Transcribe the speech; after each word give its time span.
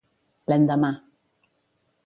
L'endemà. 0.51 0.91